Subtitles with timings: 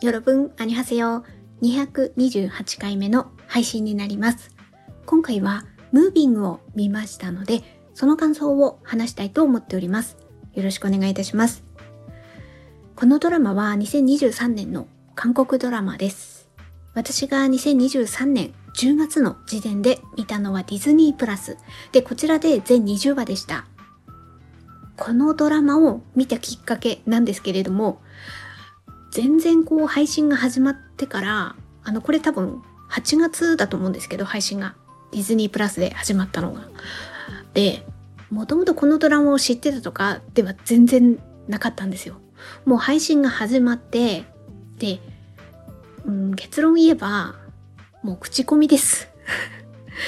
[0.00, 1.24] よろぶん、あにはせよ。
[1.60, 4.54] 228回目の配信になります。
[5.06, 7.62] 今回は、ムービングを見ましたので、
[7.94, 10.16] その感想を話したいと思っております。
[10.54, 11.64] よろしくお願いいたします。
[12.94, 14.86] このドラマは2023年の
[15.16, 16.48] 韓国ドラマです。
[16.94, 21.56] 私が2023年10月の時点で見たのはディズニープラス。
[21.90, 23.66] で、こちらで全20話でした。
[24.96, 28.00] このドラマを見たきっかけなんですけれども、
[29.10, 34.74] 全然こう配信が始まってから、あの、これ多分8月だと思うんですけど、配信が。
[35.10, 36.68] ディズニープラスで始まったのが。
[37.54, 37.86] で、
[38.30, 42.16] もともとこのドラマを知ってたとかでは全然なかったんですよ。
[42.66, 44.24] もう配信が始まって、
[44.78, 45.00] で、
[46.04, 47.36] うん、結論言えば、
[48.02, 49.08] もう口コミです。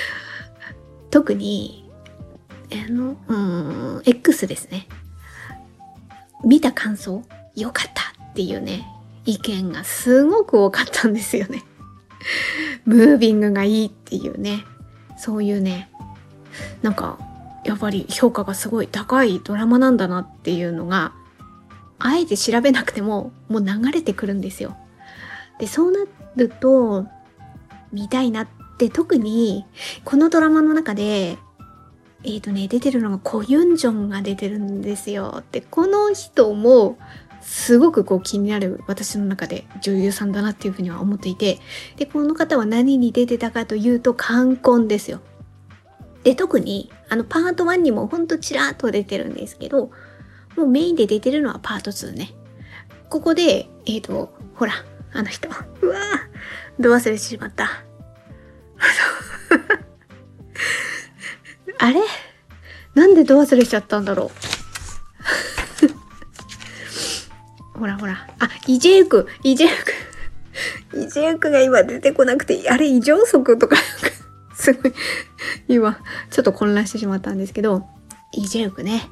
[1.10, 1.90] 特に、
[2.72, 4.86] あの、うん、X ですね。
[6.44, 7.22] 見た感想、
[7.56, 8.86] よかったっていうね、
[9.24, 11.62] 意見がすごく多かったんですよね。
[12.84, 14.64] ムービングがいいっていうね、
[15.16, 15.90] そういうね、
[16.82, 17.18] なんか、
[17.64, 21.12] やっぱり評価がすごい高いドラマなんだなっていうのが、
[21.98, 24.76] あえて調べなくてももう流れてくるんですよ。
[25.58, 25.98] で、そうな
[26.36, 27.06] ると、
[27.92, 29.66] 見たいなって特に
[30.04, 31.36] このドラマの中で
[32.22, 36.98] えっ、ー、とね出てるのがコユンジョンが出てるんですよでこの人も
[37.50, 41.58] すごくこう気になる私の中で女優さんだなっていうふうには思っていて
[41.96, 45.20] でこの方は何に出てたかというと冠婚ですよ。
[46.22, 49.90] で特にあのパート1にもほんとちらっと出てるんですけど
[50.56, 52.30] もうメインで出てるのはパート2ね。
[53.08, 54.72] ここでえっ、ー、とほら
[55.12, 55.48] あの人。
[55.48, 55.98] うわ
[56.78, 57.68] ど忘れてしまった。
[61.78, 62.00] あれ？
[62.94, 64.30] なんでど忘れしちゃったんだろう。
[67.80, 68.26] ほらほら。
[68.38, 69.70] あ、イジェウク、イジェウ
[70.92, 71.00] ク。
[71.00, 73.76] イジェウクが今出てこなくて、あれ異常速とか、
[74.54, 74.92] すごい、
[75.66, 75.98] 今、
[76.30, 77.86] ちょっと混乱してしまったんですけど、
[78.32, 79.08] イジェウクね。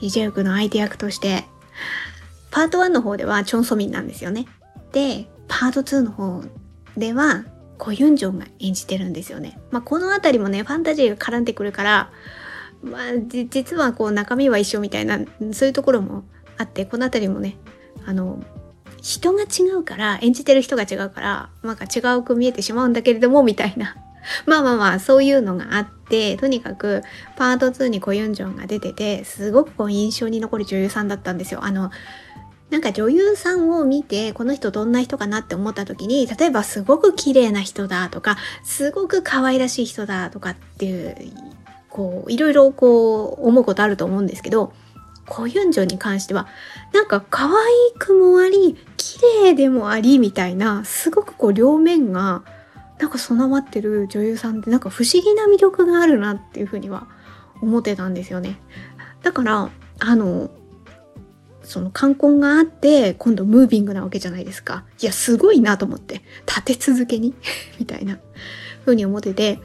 [0.00, 1.44] イジェウクの相手役として、
[2.50, 4.46] パート1の方ではチョンソミンなんですよね。
[4.92, 6.42] で、パート2の方
[6.96, 7.44] では、
[7.76, 9.60] コユンジョンが演じてるんですよね。
[9.70, 12.10] まあ、この辺りもね、ファンタジーが絡んでくるから、
[12.82, 13.02] まあ、
[13.50, 15.18] 実はこう中身は一緒みたいな、
[15.52, 16.24] そういうところも
[16.56, 17.58] あって、この辺りもね、
[18.06, 18.42] あの、
[19.02, 23.96] 人が違うから、演じてる人が違うから、なんか違うく見えてしまうんだけれども、みたいな。
[24.46, 27.02] まあまあまあ、そういうのがあって、とにかく、
[27.36, 31.64] パート2にコユンジョンが出てて、すごくこう印象に残る女優さんだったんですよ。
[31.64, 31.90] あの、
[32.70, 41.16] なんか女優さんを見てこの人どんな人かなって思った時に例えばすごく綺麗な人だとかすごく可愛らしい人だとかっていう
[41.88, 44.72] こういろいろこう思うことあると思うんですけど
[45.26, 46.46] コユンジョに関しては
[46.92, 47.52] なんか可愛
[47.98, 52.42] くもあり綺麗でもありみたいなすごくこう両面が
[52.98, 57.06] なんか備わってる女優さんってなんか不思議な魅力があるなっていうふうには
[57.60, 58.58] 思ってたんですよね。
[59.22, 60.50] だからあの
[61.62, 67.34] その冠婚があって今度ムービングなわけじゃないですかいやすごいなと思って立て続けに
[67.80, 68.18] みたいな
[68.84, 69.58] 風に思ってて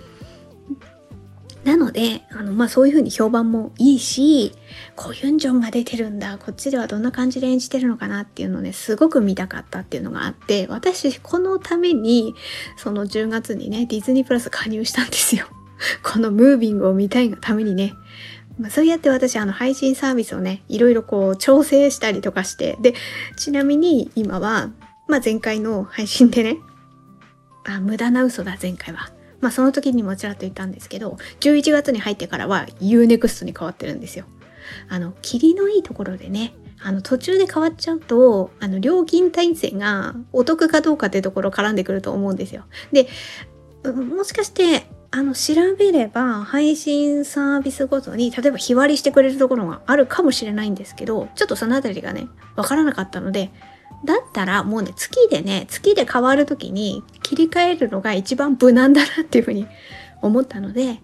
[1.64, 4.54] なのであのまあそういう風に評判もいいし
[4.96, 12.34] コユンジョンが出てるんだこっちではどんな感じで演じてるのかなっていうのをねすごく見たかったっていうのがあって私このために
[12.78, 15.46] その10月にねディズニープラス加入したんですよ
[16.02, 17.94] このムービングを見たいがためにね
[18.60, 22.94] まあ、そうやって私あの配信サービスをねいろいろこう調整したりとかしてで
[23.38, 24.70] ちなみに今は、
[25.08, 26.58] まあ、前回の配信でね
[27.64, 29.10] あ無駄な嘘だ前回は。
[29.42, 34.26] まあその時にもちらっと言ったんですけど11月に入ってからは UNEXT に変わってるんですよ。
[34.88, 36.54] あの霧のいいところでね
[36.84, 42.64] あの途中で変わっちゃうとあの料金体制がお得かどうかっていうところ絡んでくると思うんですよ。
[42.92, 43.08] で
[43.84, 53.52] もしかしてあの調べれば配信サービスごとに例えば日割りしてくれるところがあるかもしれないんですけどちょっとそのあたりがねわからなかったので
[54.06, 59.68] だったらもうね月でね月で変わる時に切り替えるのが一番無難だなっていうふうに
[60.22, 61.00] 思ったので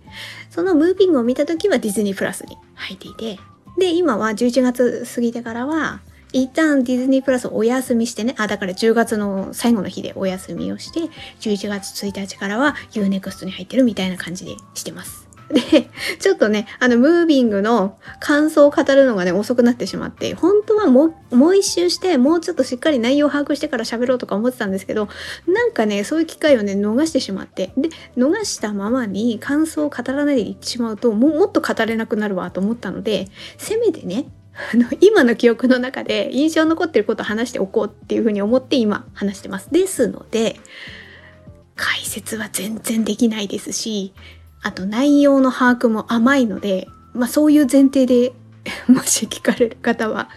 [0.50, 3.40] そのムービングを見た時はディズニープラスに入っていて
[3.78, 6.02] で今は11月過ぎてからは
[6.34, 11.10] 一旦ディズニープラスお休みしてね、あ、だから10月の最後の日でお休みをして、
[11.40, 15.27] 11月1日からは Unext に入ってるみたいな感じでしてます。
[15.50, 15.90] で、
[16.20, 25.08] ちょっとね、あの、ムービングの感想を語るのがね、遅くなってしまって、本当はもう、もう一周して、もうちょっとしっかり内容を把握してから喋ろうとか思ってたんですけど、
[25.48, 34.26] なんかね、そういう機会をね、逃してしまって、で、逃したままに感想を語らないでいってしまうと、ももっと語れなくなるわと思ったので、せめてね、
[34.74, 39.72] あの今の記憶の中で印象残ってることを話しておこうっていうふうに思って今話してます。
[39.72, 40.60] ですので
[41.76, 44.14] 解説は全然できないですし
[44.68, 48.34] あと内容の把握も甘いので、まあ、そういう前提で
[48.88, 50.30] もし聞かれる方は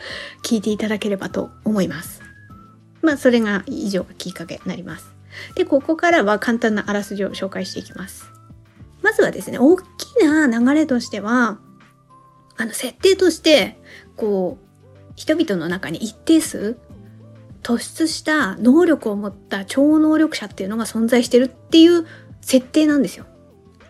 [0.44, 2.22] 聞いていただければと思います。
[3.02, 5.12] まあそれが以上がきっかけになります。
[5.56, 8.30] で、ここからは簡単なあらすじを紹介していきます。
[9.02, 9.82] まずはですね、大き
[10.22, 11.58] な流れとしては、
[12.56, 13.80] あの設定として、
[14.16, 16.78] こう、人々の中に一定数
[17.64, 22.06] 突出した能力を持った超能力者っていうのが存在してるっていう
[22.42, 23.26] 設定なんですよ。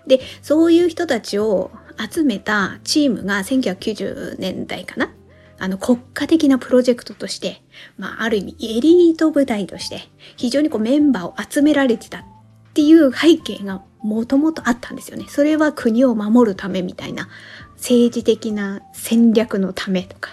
[0.07, 5.13] で、そういう人たちを集めたチームが1990年代かな
[5.59, 7.63] あの国家的なプロジェクトとして、
[7.99, 12.25] まあある意味エリート部隊として非常にこうメンバーを集められてたっ
[12.73, 15.27] ていう背景がもともとあったんですよね。
[15.29, 17.29] それは国を守るためみたいな
[17.77, 20.31] 政治的な戦略のためとか、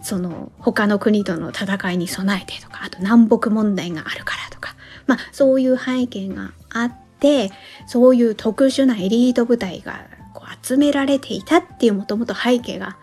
[0.00, 4.74] その他の国との戦いに備えてとか、あと南北問題があるからとか、
[5.06, 7.50] まあそういう背景があってて、
[7.86, 10.00] そういう特殊なエリート部隊が
[10.34, 12.96] こう集められていたっていうもともと背景が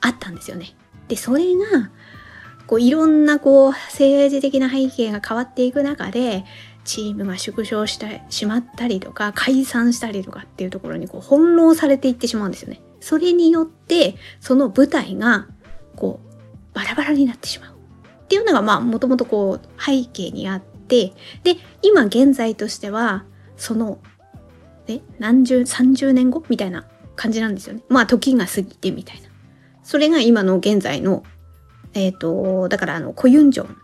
[0.00, 0.74] あったんですよね。
[1.08, 1.90] で、それが、
[2.66, 6.44] こういろんなこう政治的な背景が変わっていく中で、
[6.84, 12.80] チームが縮小してしまったりとか、解散したりとかっていうところにこう翻弄されていってしまうんですよね。
[13.00, 15.46] それによって、その舞台が、
[15.96, 17.74] こう、バラバラになってしまう。
[18.24, 21.12] っていうのが、まあ、もともとこう、背景にあって、
[21.42, 23.24] で、今現在としては、
[23.56, 23.98] その、
[24.86, 26.42] え、何十、30年後？
[26.48, 26.86] みたいな
[27.16, 27.82] 感じなんですよね。
[27.88, 29.28] まあ、時が過ぎてみたいな。
[29.82, 31.22] それが今の現在の、
[31.94, 33.76] えっ、ー、と、だからあの、コユンジョン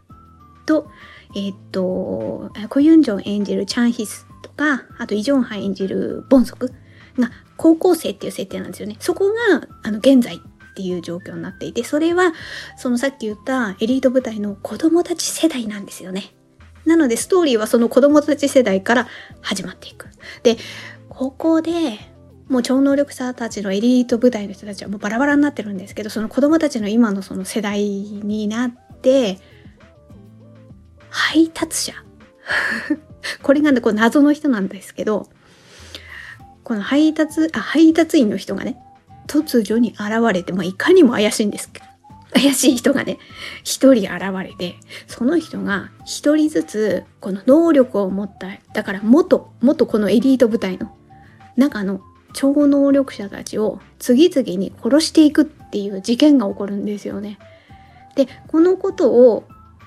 [0.66, 0.90] と、
[1.34, 6.72] えっ、ー、と、コユンジョン演じるチャンヒスとか、あとイ・ジョンハン演じるボンソク
[7.18, 8.96] が高校生っていう設定なんですよね。
[8.98, 12.32] そこが、あの、現在っていう状況になっていて、それは、
[12.76, 16.34] そのさっき言ったエリート部隊の子供たち世代なんですよね。
[16.86, 19.08] なので、ストーリーはその子供たち世代から
[19.40, 20.08] 始まっていく。
[20.42, 20.56] で、
[21.08, 21.98] ここで、
[22.48, 29.38] もう超能力者たちのエリート部隊の人たちはもうバラバラになってるんですけど、その子供たちの今のその世代になって、
[31.10, 31.92] 配達者
[33.42, 35.28] これがね、こう謎の人なんですけど、
[36.64, 38.76] この配達、あ、配達員の人がね、
[39.26, 40.00] 突如に現
[40.32, 41.86] れて、まあ、いかにも怪しいんですけど、
[42.32, 43.18] 怪しい人がね、
[43.64, 50.96] 一人現れて、その人が一人ずつ、この能力を持った、だから元、元このエリート部隊の
[51.56, 52.00] 中の
[52.32, 57.38] 超能力者たちを次々に殺していくっていう事件が起こるんですよね。
[58.14, 59.44] で、このことを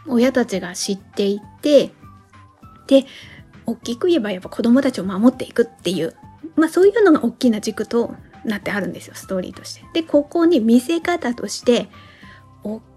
[0.08, 1.92] 親たちが知っていて、
[2.88, 3.06] で、
[3.66, 6.14] 大きく言えばやっぱ子供たちを守っていくっていう、
[6.56, 8.14] まあそういうのが大きな軸と
[8.44, 9.86] なってあるんですよ、ストーリーとして。
[9.94, 11.90] で、ここに見せ方として、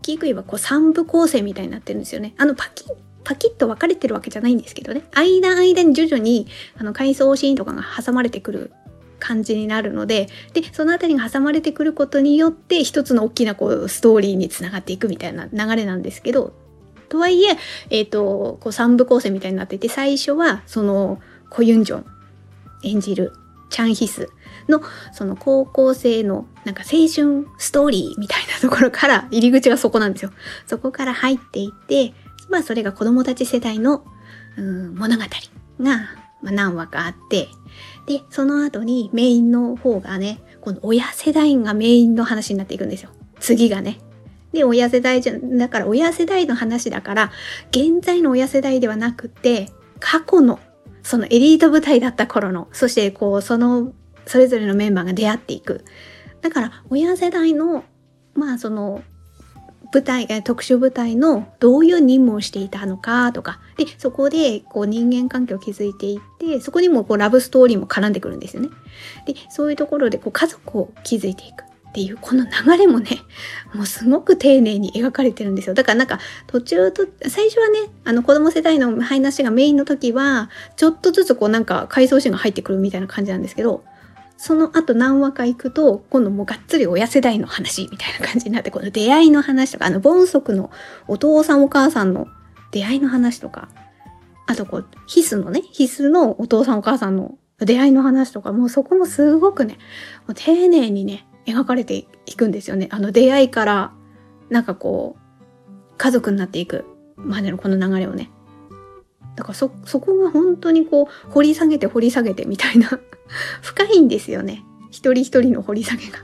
[0.07, 2.35] 大きく言えばこう3部構成みたいになってるんですよね。
[2.39, 2.95] あのパキッ
[3.25, 5.03] パキッと分かれてるわけじゃないんですけどね。
[5.13, 6.47] 間間に徐々に
[6.79, 8.73] あの回想シーンとかが挟まれてくる
[9.19, 16.53] 感じになるのででその辺りが挟まれてくることによって一つの大きなこうストーリーにつながっていくみたいな流れなんですけど
[17.09, 17.57] とはいえ
[17.91, 21.21] えっ、ー、とこう3部構成みたいになっていて最初はその
[21.51, 22.07] コユンジョン
[22.85, 23.33] 演じる
[23.71, 24.29] チャンヒス
[24.69, 24.83] の
[25.13, 30.31] その高校生のなんか青春ストーリーみたいなところから 入り口がそこなんですよ。
[30.67, 32.15] そこから入っていって
[32.49, 34.05] まあそれが子供たち世代の
[34.57, 35.29] うん物語が、
[35.81, 37.49] まあ、何話かあって
[38.07, 43.11] で、その後にメインの方がね、この親世代がメインの話になっていくんですよ。
[43.41, 43.99] 次がね。
[44.53, 47.33] で、親世代じゃ、だから親世代の話だから、
[47.71, 50.61] 現在の親世代ではなくて、過去の、
[51.03, 53.93] そのエリート部隊だった頃の、そしてこう、その、
[54.27, 55.85] それぞれのメンバーが出会っていく。
[56.43, 57.85] だから、親世代の、
[58.35, 59.03] まあその、
[59.93, 68.69] 部隊、特殊部隊のどういう任務をしていたのかとか、で、そこでこう人間関係を築いていって、そこにもこうラブストーリーも絡んでくるんですよね。
[69.27, 71.65] で、そういうところでこう家族を築いていく。
[71.65, 73.09] っていうこの流れもね
[73.73, 83.83] もうすごく丁寧に描かれてるんですよだからなんか途中と最初はねあの子供世代の話がメインの時はちょっとずつこうなんか回想シーンが入ってくるみたいな感じなんですけど
[84.37, 90.71] その後何話か行くと、今度もうがっつり親世代の話みたいな感じになって、この出会いの話とか、あの、ボンソクの
[91.09, 92.29] お父さんお母さんの
[92.71, 93.69] 出会いの話とか、
[94.47, 99.79] あとこう、ヒスのね、ヒスのお父さんお母さんの出会いの話とか、もうそこもすごくね、
[100.27, 102.89] もう丁寧にね、描かれていくんですよね。
[102.91, 103.93] あの出会いから、
[104.51, 106.85] なんかこう、家族になっていく
[107.17, 108.31] までのこの流れをね。
[109.37, 112.89] だからそ、そこが本当にこう、掘り下げて掘り下げてみたいな
[113.63, 114.65] 深いんですよね。
[114.91, 116.19] 一人一人の掘り下げが。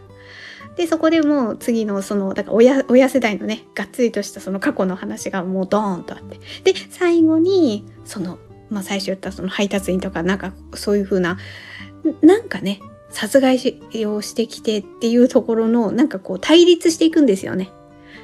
[0.77, 8.39] でそこでもう次のそのだから親親世代のねがっつりとしたその過去の話がもうドーンとあってで最後にその、
[8.71, 11.39] まあ、最初言ったその配達員とかなんかそういう風な
[12.23, 13.59] なんかね殺害
[14.07, 17.71] をしてきてっていうところのなんかこう対立していくんですよね。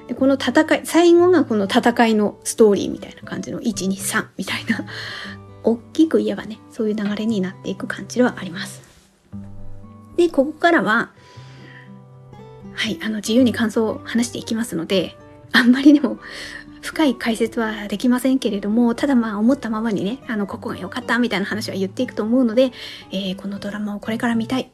[0.09, 4.85] でこの戦い最後がこの戦いのストーリーみたいな感じの123みたいな
[5.63, 8.83] 大きく言えばねそういう流れになっていく感じではあります。
[10.17, 11.11] でここからは
[12.79, 15.17] はい、あの自由に感想を話していきますので、
[15.51, 16.19] あんまりでも
[16.81, 22.71] 深い解説はできませんけれども、ただまあ思ったままにね、あの、ここが良かったみたいな話は言っていくと思うので、
[23.11, 24.71] えー、このドラマをこれから見たい。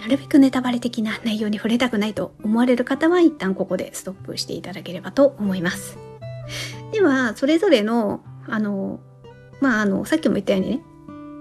[0.00, 5.98] なるべくネタバレ的な内容に触れたくないと思われる方は一旦ここでストップしていただければと思います。
[6.92, 9.00] では、それぞれの、あの、
[9.60, 10.82] まあ、あの、さっきも言ったようにね、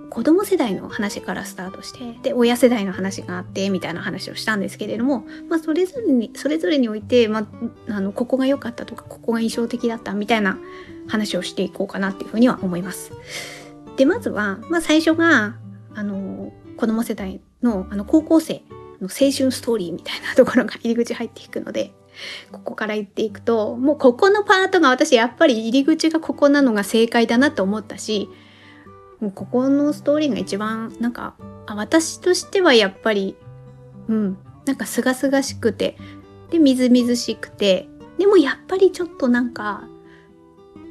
[0.09, 7.47] 子供世代の話からスタートしてで親世代の話があってみたいな話をしたんですけれども、まあ、それぞれにそれぞれにおいて、ま
[7.87, 10.57] あ、あのここが良かったとかここが印象的だったみたいな
[11.07, 13.11] 話をしていこうかなっていうふうには思います。
[13.97, 15.55] でまずは、まあ、最初が
[15.93, 18.63] あの子供世代のあの高校生
[19.01, 21.93] の青春ストーリーみたいなところが入り口入っていくので
[22.51, 28.29] ここから言っていくともうここのパートが私やっぱり入り口がここなのが正解だなと思ったし
[29.19, 31.35] もうここのストーリーが一番なんか
[31.65, 33.35] あ私としてはやっぱり
[34.07, 35.97] うんなんかすがすがしくて
[36.51, 37.87] でみずみずしくて
[38.17, 39.83] でもやっぱりちょっとなんか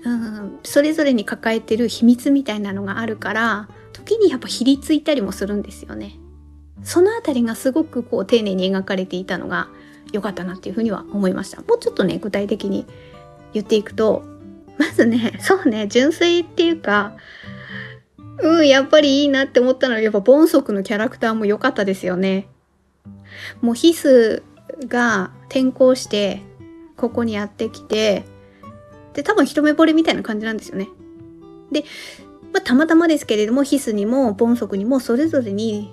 [0.05, 6.19] うんそれぞれに抱えてる秘密みたいなのがあるから時にやっぱひりついたりもするんですよね。
[6.83, 9.69] そのあたりがすごくこう丁寧に描かれていたのが
[10.13, 11.61] 良かったなっていうふうには思いました。
[11.63, 12.87] もうちょっとね具体的に
[13.53, 14.25] 言っていくと
[14.79, 17.15] まずね そうね純粋っていうか
[18.41, 22.47] うん、やっぱりいいなって思ったのは、やっぱボンソクのキャラクターも良かったですよね。
[23.61, 24.43] もうヒス
[24.87, 26.43] が転校して、
[26.97, 28.25] ここにやってきて、
[29.15, 30.89] で、多分一目惚れみたいな感じなんですよね。
[31.73, 31.85] で、
[32.53, 35.93] まあ、たまたまですけれども、ヒスにもボンソクにもそれぞれに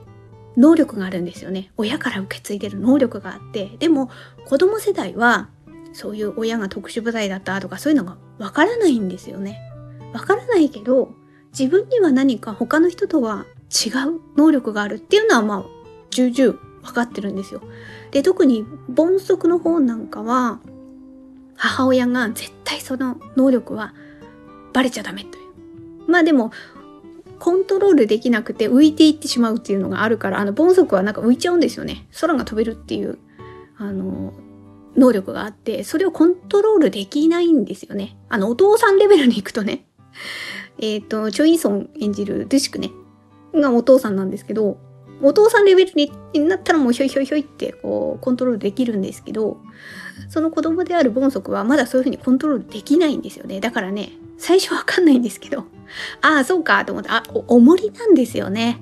[0.57, 1.71] 能力があるんですよね。
[1.77, 4.09] 親から受け継いでる能力があって、でも
[4.45, 5.49] 子供世代は
[5.93, 9.59] そういう親が特殊部隊だったとかそういうのがわからないんですよね。
[10.13, 11.13] わからないけど、
[11.57, 15.65] 自分には何か他の人とは違う能力があるっていうのはまあ
[16.11, 17.61] 重々分かってるんですよ。
[18.11, 20.59] で特に盆足の方なんかは
[21.55, 23.93] 母親が絶対その能力は
[24.73, 25.45] バレちゃダメという。
[26.07, 26.51] まあでも
[27.39, 32.07] コントロールできなくて浮いていってしまうっていうのがあるからあの盆足はなんか浮いちゃうんですよね。
[32.19, 33.17] 空が飛べるっていう
[33.77, 34.33] あの
[34.95, 38.17] 能力があってそれをコントロールできないんですよね。
[38.29, 39.85] あのお父さんレベルに行くとね
[40.79, 42.91] えっ、ー、と、チョインソン演じるドゥシクね、
[43.53, 44.77] がお父さんなんですけど、
[45.21, 46.11] お父さんレベルに
[46.47, 49.57] なったらもうひょいひょいひょいってこうコントロールできるんですけど、
[50.29, 53.61] その子供であるボンソクはまだそういうふうにコントロールできないんですよね。
[53.61, 55.65] だからね、最初わかんないんですけど、
[56.21, 58.79] ああ、そうかと思って、あ、重りなんですよね。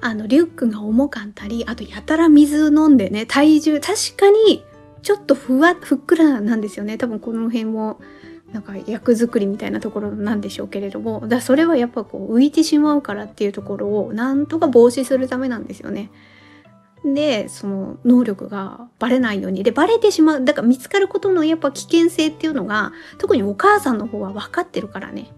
[0.00, 4.64] あの、リュックが重かったり、あとやたら水飲んでね、体重、確かに
[5.02, 6.98] ちょっとふわ、ふっくらなんですよね。
[6.98, 8.00] 多分この辺も
[8.52, 16.10] なんか役作りみたいなところなんでしょうけれどもだそれはやっぱこう浮いてしまうからっていうところをなんとか防止するためなんですよね。
[17.02, 25.32] でその能力がバレないようにでバレてしまうだから見つかることのやっぱ危険性っていうのが特にお母さんの方は分かってるからね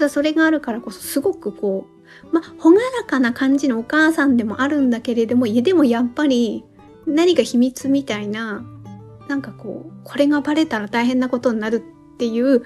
[0.00, 1.86] ただそれがあるからこそすごくこ
[2.32, 6.64] うまあ朗らかな感じのお母さんでもあるんだけれどもいやでもやっぱり
[7.06, 8.64] 何か秘密みたいな
[9.28, 12.62] なんかこうこれがバレたら大変なことになるっていう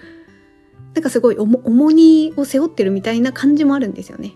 [0.95, 4.35] なんかすごい重荷を背負ってるみたいな感じもあるんですよね。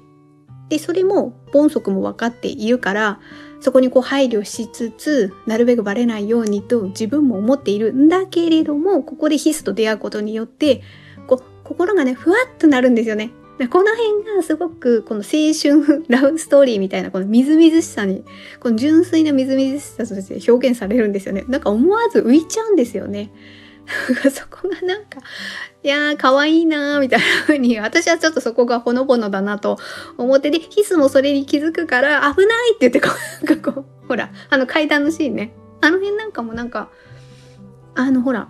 [0.68, 3.20] でそれもボンソクも分かっているから
[3.60, 10.82] そこにこう配慮しつつなるべくバレないようにと自分も思っているんだけれどもここでヒスと出会うことによって
[11.68, 13.30] 心がねふわっとなるんですよね。
[13.70, 18.24] この辺がすごくこの青春ラブストーリーみたいなこのみずみずしさに
[18.60, 21.44] この純粋なみずみずしさとして表現されるんですよね。
[21.48, 23.32] なんか思わず浮いちゃうんですよね。
[24.30, 25.18] そこがなんか、
[25.82, 29.78] いやー、可愛いなー、みたいな風に、私はちょっとそこがほのぼのだなと
[30.18, 33.08] 思って、で、ヒスもそれに気づくから、危ないって言って、こ
[33.42, 35.54] う、なんかこう、ほら、あの階段のシーンね。
[35.80, 36.90] あの辺なんかもなんか、
[37.94, 38.48] あの、ほら、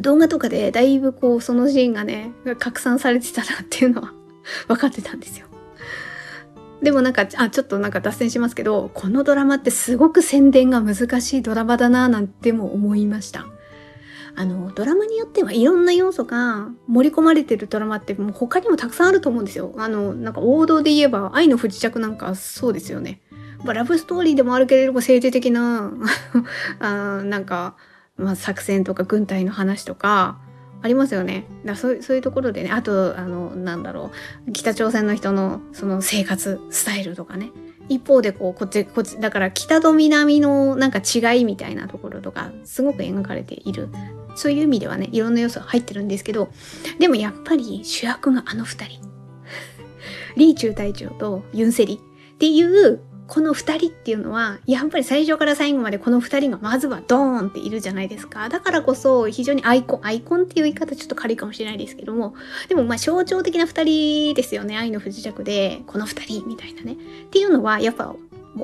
[0.00, 4.12] 動画とかでだいぶこう、そのシーンがね、拡散されてたなっていうのは
[4.68, 5.46] 分かってたんですよ。
[6.82, 13.46] でもなんか、あ、ちょっとなんか脱線しますけど、このドラマってすごく宣伝が難しいドラマだななんても思いました。
[14.38, 19.74] あのドラマによってはいろんな要素が盛り込まれてるドラマってもう他にもたくさんあると思うんですよ。
[19.78, 23.22] あのなんか王道で言えば「愛の不時着」なんかそうですよね。
[23.64, 25.90] ま、ラブストーリーでもあるけれども政治的な
[26.78, 27.76] あなんか、
[28.16, 30.38] まあ、作戦とか軍隊の話とか
[30.82, 31.44] ありますよね。
[31.64, 32.70] だそうそういうところでね。
[32.70, 34.10] あとあのなんだろ
[34.46, 34.52] う。
[34.52, 37.50] 北朝鮮の人のその生活スタイルとかね。
[37.88, 43.88] 一方でこうこっちこっちだから北と南のなんか違いみたいなところとかすごく描かれている。
[44.34, 46.50] そういう意味ではねいろんな要素が入ってるんですけど
[46.98, 49.00] でもやっぱり主役があの二人。
[50.36, 58.48] リーチュウ隊長とユンセリっていうこの二人っていうのは、やっぱり最初から最後までこの二人がまずはドーンっているじゃないですか。
[58.48, 62.34] だからこそ非常にアイコン、アイコンっていう言い方ちょっと軽いかもしれないですけども、
[62.68, 64.76] でもまあ象徴的な二人ですよね。
[64.76, 66.92] 愛の不時着で、この二人みたいなね。
[66.92, 66.96] っ
[67.30, 68.14] ていうのはやっぱ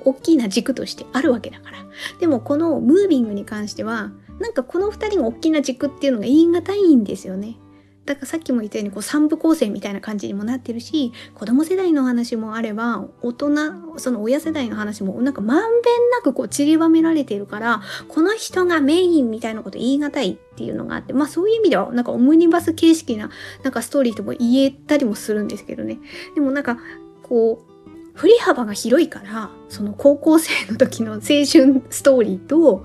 [0.05, 1.79] 大きな軸としてあるわけだから。
[2.21, 7.57] でもこのムービングに関しては、なんかこの二人が大きな軸っていうのが言い難いんですよね。
[8.05, 23.31] だからさっきも言ったようにこう三部構成みたいな感じにもなってるし子供世代の話もあれば大人その親世代の話もなんかまんべんなくこう散りばめられているからこの人がメインみたいなこと言い難いっていうのがあってまあそういう意味ではなんかオムニバス形式な
[23.63, 25.99] なんかストーリーとも言えたりもするんですけどね。
[26.35, 26.79] でもなんか
[27.23, 27.73] こう
[28.15, 32.85] 振り幅が広いからその高校生の時の青春ストーリーと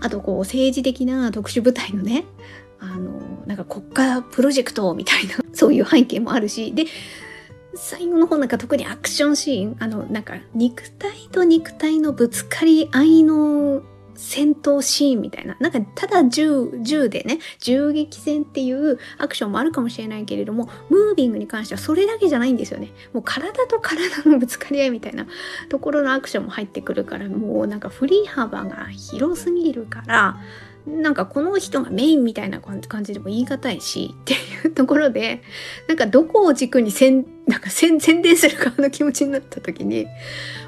[0.00, 2.24] あとこう政治的な特殊部隊のね
[2.82, 6.86] あのなんか国家プロジェクトみたいな そういう背景もあるしで
[7.74, 13.82] 最後の方なんか特にアクションシーンあのなんか肉体と肉体のぶつかり合いの
[14.14, 15.56] 戦闘シーンみたいな。
[15.58, 22.92] なんかただ銃、銃でね、銃撃戦っていうアクションもあるかもしれないけれども、ムービングに関してはそれだけじゃないんですよね。
[23.12, 25.26] もう体と体のぶつかり合いみたいな
[25.68, 30.40] ところのアクションも入ってくるから、もうなんか振り幅が広すぎるから、
[30.86, 34.36] なんかこの人がメインみたいな感じでも言い難いしってい
[34.66, 35.42] うところで
[35.86, 40.06] なんかどこを軸に宣なんか宣伝するかの気持ちになった時に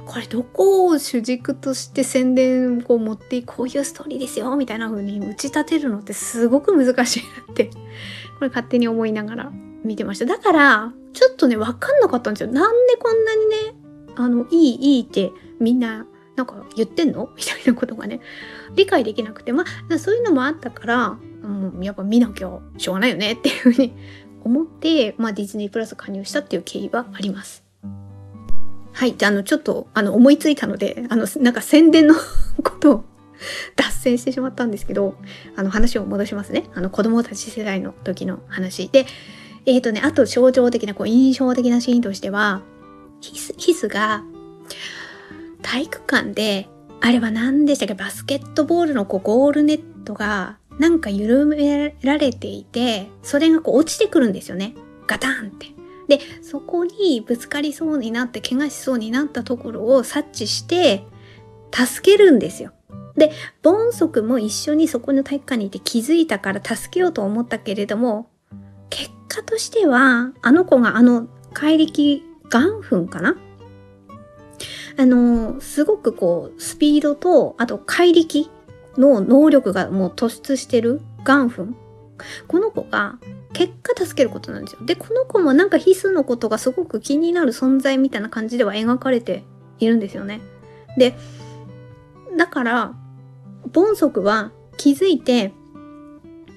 [0.06, 7.70] これどこを主軸として宣伝を持ってこういうストーリーですよみたいな風に打ち立てるのってすごく難しいなって
[8.38, 9.52] これ勝手に思いながら
[9.84, 10.26] 見てました。
[10.26, 12.50] だからちょっとね分かんなかったんですよ。
[12.50, 13.56] なんでこんなにね
[14.16, 17.30] あのいいいいってみんななんか言ってんの？
[17.36, 18.20] みたいなことがね、
[18.74, 23.92] 理解できなくて、まあ、そういうのもあったから、うん、やっぱ見なきゃしょうがないよねっていうふうに
[24.44, 27.64] 思って、まあ、ディズニープラス加入したっていう経緯はあります。
[28.92, 29.16] はい。
[29.16, 32.14] じゃあ、あの、ちょっと、あの、思いついたので、あの、 なんか宣伝の
[32.62, 33.04] ことを
[33.74, 35.16] 脱線してしまったんですけど、
[35.56, 36.70] あの、話を戻しますね。
[36.74, 38.88] あの、子供たち世代の時の話。
[38.88, 39.06] で、
[39.66, 42.62] えっ、ー、とね、あと象徴的な、こう、印象的なシーンとしては、
[43.20, 44.22] ヒス、ヒスが、
[45.64, 46.68] 体育館で、
[47.00, 54.74] あれは何でしたっけ、バスケットボールのこうゴールネットがなんか緩められていて、それがこう落ちてくるんですよね。
[55.06, 55.68] ガタンって。
[56.06, 61.04] で、そこにぶつかりそうになって、怪我しそうになったところを察知して、
[61.72, 62.72] 助けるんですよ。
[63.16, 68.28] で、ボンソクも一緒にそこの体育館にいて気づいたから助けようと思ったけれども、
[68.90, 73.36] 結果としては、あの子があの怪力ガンフンかな？
[74.96, 78.48] あの、すごくこう、スピードと、あと怪力
[78.96, 81.76] の能力がもう突出してるガンフン。
[82.46, 83.18] この子が
[83.52, 84.84] 結果助けることなんですよ。
[84.84, 89.44] で、この子もなんかヒスのことがすごく気になる存在みたいな感じでは描かれて
[89.78, 90.40] いるんですよね。
[90.96, 91.16] で、
[92.36, 92.94] だから、
[93.72, 95.52] ボンソクは気づいて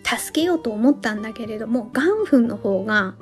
[0.03, 3.15] 助けようと思ったんだけれども、ガンフンの方が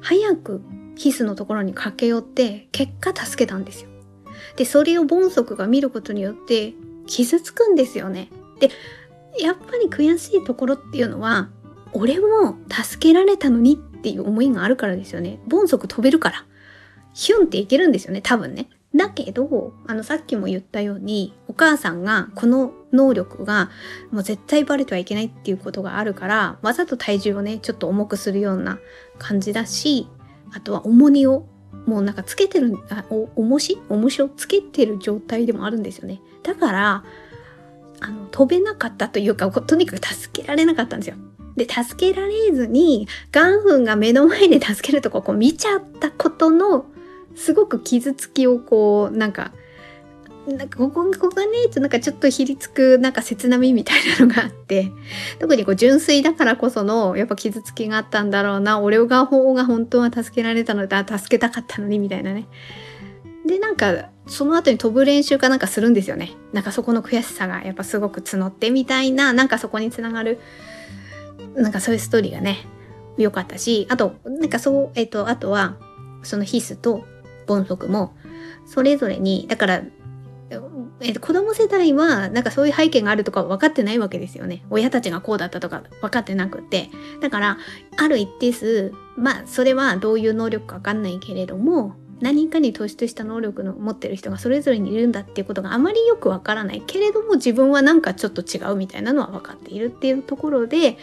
[0.00, 0.62] 早く
[0.96, 3.89] ヒスのところに駆け寄って結果助けたんですよ。
[4.56, 6.74] で、それをボンソクが見ることによって
[7.06, 8.28] 傷つくんですよね。
[8.60, 8.70] で、
[9.38, 11.50] やっぱり悔しいところっていうのは、
[11.92, 15.40] 俺も助けられたのにっていう思いがあるからですよね。
[15.46, 16.46] ボンソク飛べるから。
[17.12, 18.68] ヒュンっていけるんですよね、多分ね。
[18.94, 23.70] だけど、あの、さっきも言ったように、お母さんがこの能力が
[24.10, 28.78] もう絶対バレてはいけないっていうことがあるから、わざと体重をね、ちょっと重くするような
[29.18, 30.08] 感じだし、
[30.52, 31.46] あとは重荷を
[31.86, 33.78] もうなんかつけてる、あお、重し？
[33.88, 36.20] 重しをつけてる状態でもあるんですよね。
[36.42, 37.04] だから、
[38.00, 41.16] あの、飛べなかったというか、とにかく助けられなかったんですよ。
[41.56, 46.86] で、助けられずに、ガンフンが目の前で助けるとここう見ちゃったことの、
[47.34, 49.52] すごく傷つきをこう、なんか、
[50.46, 54.90] なんかここここがねなんかちょっとひりつくなんか切なみみたいなのがあって
[55.38, 62.46] 特にこう純粋だからこそのやっぱ傷つきがあったんだろうな俺が方が本当は助けられたのだ助けたかったのにみたいなね。
[63.46, 66.32] でなんかその後に飛ぶ練習かなんかするんですよね。
[66.52, 70.38] なんかそこの悔しさがやっぱすごく募ってみたいななんかそこにつながる
[71.54, 72.58] なんかそういうストーリーがね
[73.16, 75.76] 良かったしあとなんかそうえっ、とあとは
[76.22, 77.04] そのヒスと
[77.46, 78.14] ボンソクも
[78.66, 79.82] それぞれにだから
[81.00, 84.64] えー、子供世代はなんかそういう背景があるとか分かってないわけですよね。
[84.70, 86.90] 親たちがこうだったとか分かってなくて。
[87.20, 87.58] だから、
[87.96, 100.98] ある一定数、まあ、それはどういう能力か分かんないけれども、何かに突出した能力の持ってる人がそれぞれにいるんだっていうことがあまりよくわからないけれども自分はなんかちょっと違うみたいなのは分かっているっていうところで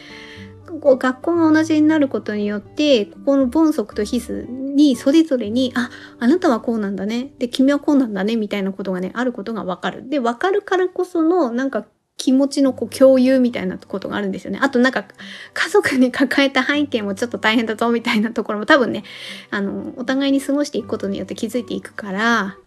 [0.82, 11.86] こう学校が同じになることによってここの凡則と必須にそれぞれにああなたはこうなんだねで君はこうなんだねみたいなことがねあることが分かるで分かるからこそのなんか
[12.18, 14.60] 気持ちのこう共有みたいなことがあるんですよね。
[14.62, 15.06] あとなんか
[15.54, 19.04] 家族に 抱えた背景もちょっと大変だぞみたいなところも多分ね、
[19.52, 22.58] あの、お互いに過ごしていくことによって気づいていくから、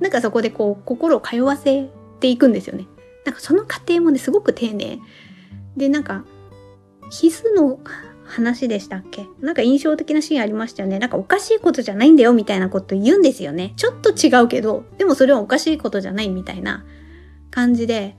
[0.00, 2.88] なんかそこでこう心を通わせていくんですよね。
[3.24, 4.98] なんかその過程もね、すごく丁寧。
[5.76, 6.24] で、なんか、
[7.10, 7.78] 必須の
[8.24, 9.26] 話でしたっけ？
[9.40, 10.98] なんか印象的なシーンありましたよね。
[10.98, 13.74] なんかおかしいことじゃないんだよみたいなこと言うんですよね。
[13.76, 16.84] ちょっと違うけど、でもそれはおかしいことじゃないみたいな
[17.50, 18.16] 感じで、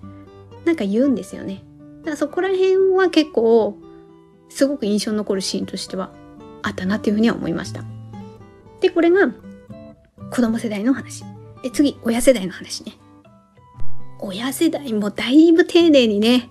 [0.64, 1.64] なんか言うんですよね。
[2.00, 3.78] だからそこら辺は結構
[4.50, 6.12] すごく印象に残るシーンとしては
[6.62, 7.84] あったなっていうふうには思いました。
[8.82, 9.34] で、これが
[10.32, 11.24] 子供世代の話。
[11.64, 12.94] で、次、親世代の話ね。
[14.20, 16.50] 親世代もだいぶ丁寧にね、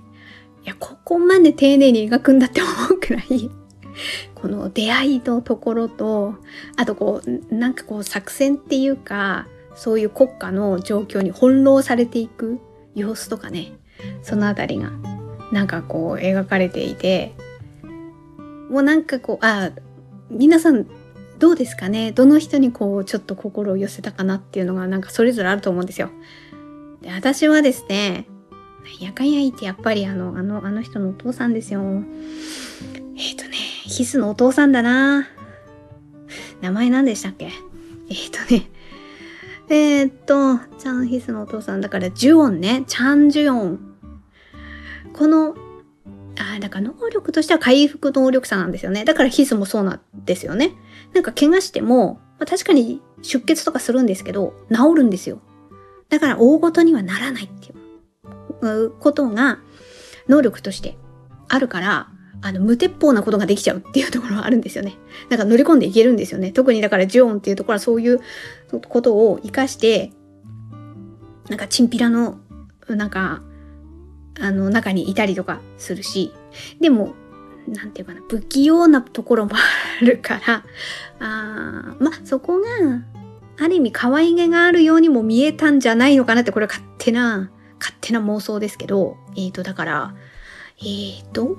[0.64, 3.50] いや、ここまで丁寧に描くんだって思うくらい、
[4.34, 6.36] この出会いのところと、
[6.76, 9.46] あとこう、なんかこう作戦っていうか、
[9.76, 12.58] そういう国家の状況に翻弄されていく
[12.94, 13.72] 様子とかね、
[14.22, 14.90] そのあたりが
[15.52, 17.34] なんかこう描かれていて
[18.70, 19.70] もうなんかこうあ
[20.30, 20.86] 皆さん
[21.38, 22.12] どうですかね？
[22.12, 26.10] どの人にこうちょっと心を寄せたかなっていうのがなんかそれぞれあると思うんですよ。
[27.02, 28.26] で私はですね
[29.00, 31.80] やかんやいってやっぱりあのあのあの人のお父さんですよ。
[31.82, 35.28] えっ、ー、とねヒスのお父さんだな。
[36.60, 37.46] 名前何でしたっけ？
[37.46, 38.70] えっ、ー、とね
[39.70, 42.84] えー、っと、チャンヒスのお父さんだから、ジュオンね。
[42.86, 43.80] チャンジュオン。
[45.14, 45.54] この、
[46.38, 49.06] あだから能力としては回復能力者なんですよね。
[49.06, 50.72] だからヒスもそうなんですよね。
[51.14, 55.40] なんか怪我しても、まあ、確かに出血とかするんですけど、治るんですよ。
[56.10, 57.74] だから大ごとにはならないっていう
[59.00, 59.58] ことが
[60.28, 60.96] 能力として
[61.48, 62.08] あるから、
[62.42, 64.94] あの、無鉄砲なことができちゃうっていうところはあるんですよね。
[65.30, 66.52] なんか乗り込んでいけるんですよね。
[66.52, 68.20] 特にだからジオンっていうところはそういう
[68.88, 70.12] ことを活かして、
[71.48, 72.38] なんかチンピラの、
[72.88, 73.42] なんか、
[74.40, 76.32] あの、中にいたりとかするし、
[76.80, 77.14] でも、
[77.68, 80.64] なんていうかな、不器用なところもあるから、
[81.20, 82.66] あま、そこが、
[83.56, 87.50] ある意味可愛げがあるようにも見えたんじゃないのかなって、これは勝手な、
[87.84, 90.14] 勝手な妄想ですけど、えっ、ー、と、だから、
[90.78, 91.58] えっ、ー、と、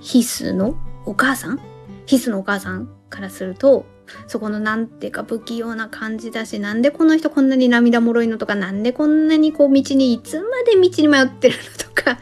[0.00, 1.60] ヒスのお母さん？
[2.06, 3.84] ヒスのお母さんからすると、
[4.26, 12.18] そこのなんていうか不器用な感じだし、なんでこの人こんなに涙もろいのとか、なんでこんなにこう道にいつまで道に迷ってるのとか、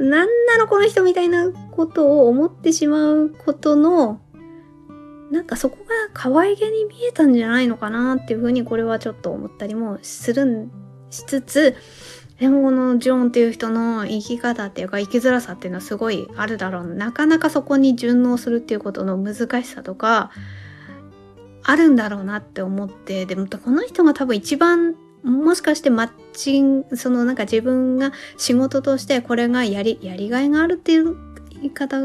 [0.00, 4.20] なんなのこの人みたいなことを思ってしまうことの、
[5.30, 10.70] なんかそこが可愛げに見えたんじゃないのかなっていうふうにこれはちょっと思ったりもするん
[11.12, 11.76] しつつ、
[12.42, 16.86] でもこのジョンっていう人の生き方っていうか生きづらさっていうのはすごいあるだろう。
[16.88, 20.32] なかなかそこに順応するっていうことの難しさとか
[21.62, 31.14] あるんだろうなって思ってでもこの人が多分一番もしかしてマッチングそのなんか自分が仕事としてこれがやりやりがいがあるっていう
[31.50, 31.98] 言い方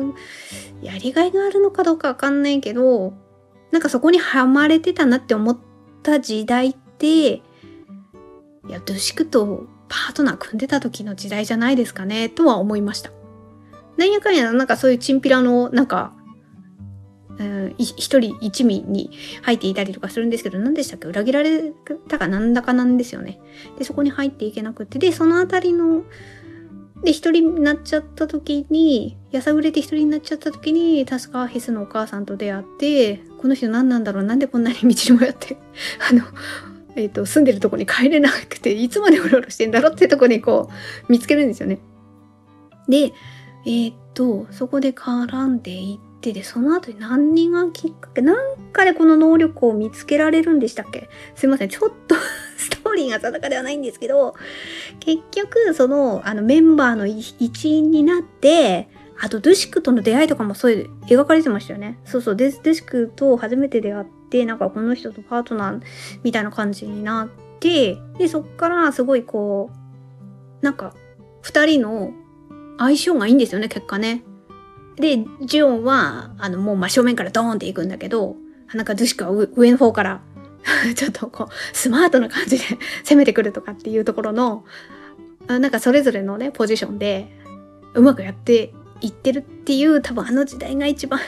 [0.83, 3.15] やりがいがあるのかどうかわかんないけど
[3.71, 5.57] なんかそこにはまれてたなって思っ
[6.03, 7.41] た時代ってい
[8.69, 13.11] やドシクとパートナー組んでた時の時代じゃないですかね、とは思いました。
[13.97, 16.13] なんやかんや、なんかそういうチンピラの、なんか、
[17.39, 19.11] うん、一人一味に
[19.43, 21.07] 入っていたりとかするんですけど、何でしたっけ？
[21.07, 21.71] 裏切られ
[22.07, 23.39] たかなんだかなんですよね。
[23.77, 26.03] で、そこに入っていけなくて、で、そのあたりの、
[27.03, 34.23] で、一人になっちゃった時に、やさぐれて一人になっちゃった時に、確かヒスのお母さんと出会って、この人何なんだろう？
[34.23, 35.57] なんでこんなに道に迷って、
[36.09, 36.23] あの、
[36.97, 40.69] えーと、住んでるとこに帰れなくて いつまでうろうろしてんだろうってとこにこ
[41.07, 41.79] う見つけるんですよね。
[42.89, 43.13] で
[43.65, 51.09] えっ、ー、とそこで絡んでいってでその後に何がきっかけなんかでこの能力を見つけられるんでしたっけ？
[51.35, 52.15] すいませんちょっと
[52.57, 54.35] ストーリーが定かではないんですけど
[54.99, 61.99] 結局そのあのメンバーの一員になってあとドゥシクとの出会いとかもそういう描かれてましたよね。
[62.05, 65.81] そうそう、デドゥシクと初めて出会っで、なんかこの人とパートナー
[66.23, 69.71] みたいな感じになって、で、そっからすごいこ
[70.61, 70.93] う、なんか、
[71.41, 72.11] 二人の
[72.77, 74.23] 相性がいいんですよね、結果ね。
[74.95, 78.35] で、ジオンは、あの、もう真正面からドーンって行くんだけど、
[78.73, 80.21] なんかドゥシクは上の方から
[80.95, 82.65] ちょっとこう、スマートな感じで
[83.03, 84.65] 攻めてくるとかっていうところの、
[85.47, 87.27] なんかそれぞれのね、ポジションで
[87.93, 91.19] うまくやっていってるっていう多分あの時代が一番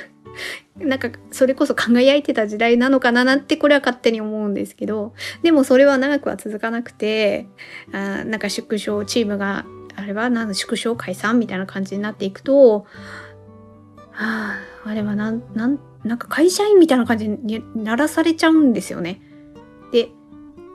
[0.78, 7.48] なんかそれこそ輝いてた時代なのかななんてこれは勝手に思うんですけどでもそれは長くは続かなくて
[7.92, 9.66] あなんか縮小チームが
[9.96, 12.86] あれはなん縮小解散みたいな感じになっていくと
[14.12, 19.22] はああれはなんなんなんか会社員みたいな感じにならされちゃうんですよね。
[19.92, 20.10] で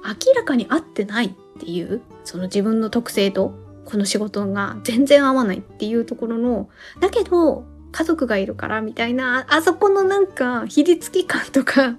[0.04, 3.54] 明らかに合ってないっていうその自分の特性と
[3.86, 6.68] この仕事が全然合わないっていうところの
[7.00, 7.64] だけど
[7.94, 11.96] 家族がいるからみたいなあそこのなんかひりつき感とか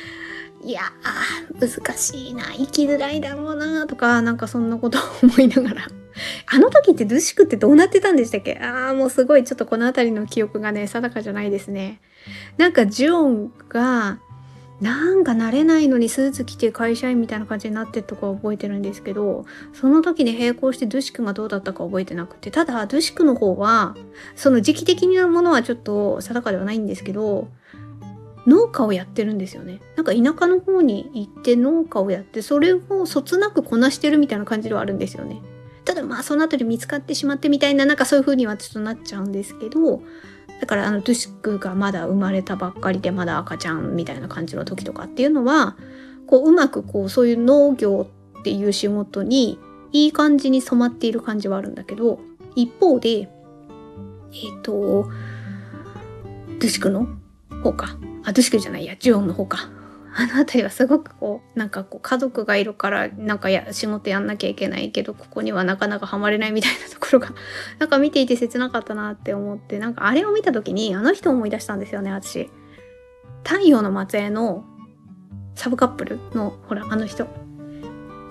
[0.64, 5.88] いやー難しいな生きづらいだろうなとかなんかそんなことを思いながら。
[6.46, 8.56] あの時ってルシクってどうなってたんでしたっけ？
[8.62, 12.00] ああもうすごいちょっとこの辺りの記憶がね定かじゃないですね。
[12.56, 14.18] なんかジュオンが
[14.84, 23.96] なんか慣れないのにスーツ着て会社員みたいな感じになってとか覚えてるんですけどその時に並行してドゥシクがどうだったか覚えてなくてただドゥシクの方は
[24.36, 27.48] その時期的なものはちょっと定かではないんですけど
[28.46, 29.80] 農家をやってるんですよね。
[29.96, 35.40] なんか田舎の方に行って農家をやってそれをそつなくこなしてるみたいな感じではあるんですよね。
[35.86, 40.02] ただまあその後で見つかってしまってみたいななんかそういう風にはちょっとなっちゃうんですけど
[40.64, 45.76] だからあのドゥシクがまだ生まれたばっかりでまだ赤ちゃんみたいな感じの時とかっていうのは
[46.26, 49.58] こううまくこうそういう農業っていう仕事に
[49.92, 52.18] いい感じに染まっている感じはあるんだけど
[52.56, 57.08] 一方でえっ、ー、とドゥシクの
[57.62, 57.98] 方か。
[58.24, 59.68] あドゥシクじゃないやジュオンの方か。
[60.16, 67.30] あの辺りはすごくこうなんかこう家族がいるからなんかや仕事やんなきゃいけないけどここにはなかなかハマれないみたいなところが
[67.78, 72.50] なんか見ていて切なかったなって思ってなんかあれを見た時にあの人を思い出したんですよね私。
[73.42, 74.64] 太陽の末裔の
[75.54, 77.26] サブカップルのほらあの人。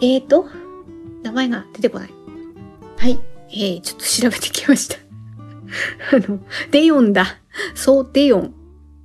[0.02, 0.48] えーと
[1.24, 2.10] 名前が出てこない。
[2.98, 3.20] はい。
[3.50, 4.98] えー、ちょっと調べてきました。
[6.16, 6.40] あの、
[6.72, 7.40] デヨンだ。
[7.76, 8.54] そう、デヨン。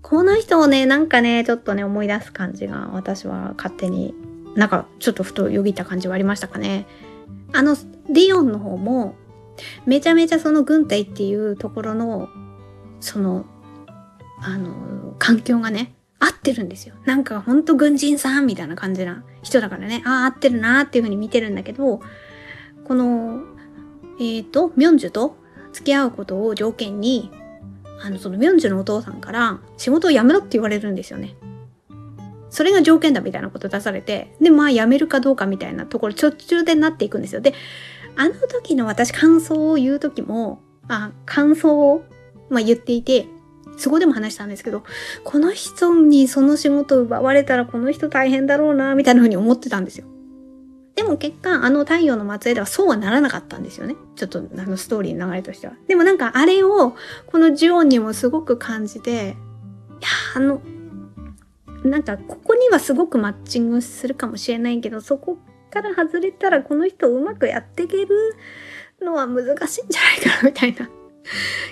[0.08, 4.14] この人をね、なんかね、ちょっとね、思い出す感じが、私は勝手に、
[4.54, 6.86] なんか、ちょっとふとよぎった感じはありましたかね。
[7.52, 7.76] あの、
[8.08, 9.16] ディオンの方も、
[9.84, 12.30] めちゃめちゃその軍隊っていうところの、
[13.00, 13.44] その、
[14.40, 16.94] あの、環境がね、合ってるんですよ。
[17.04, 22.00] なんかほんと軍人さんみたいな感じな人だからね、ああ、合ってるなーっていう風に見てるんだけど、
[22.84, 23.42] この、
[24.18, 25.36] えっ、ー、と、ミョンジュと
[25.72, 27.30] 付き合うことを条件に、
[28.00, 31.34] あの、そのミョンジュのお父さんから仕事を辞めろって言われるんですよね。
[32.50, 37.40] それが条件だみたいなこと出されて、で、まあ辞めるかどうかみたいなところ、途中でなっていくんですよ。
[37.40, 37.54] で、
[38.16, 42.04] あの時の私感想を言う時も、あ、感想を、
[42.48, 43.26] まあ、言っていて、
[43.76, 44.82] そこでも話したんですけど、
[45.24, 50.06] この人にその仕事を奪われたらこの人大変だろうな、みたいな風に思ってたんですよ。
[50.98, 53.94] でも結果、あの太陽の末裔ではそうはならなかったんですよね。
[54.16, 55.74] ちょっとあのストーリーの流れとしては。
[55.86, 56.96] でもなんかあれを、
[57.28, 59.34] このジオンにもすごく感じて、いや、
[60.34, 60.60] あの、
[61.84, 65.38] なんかここにはすごくマッチングするかもしれないけど、そこ
[65.70, 68.34] から外れたらこの人をうまくやっていける
[69.00, 70.90] のは難しいんじゃないかな、みたいな。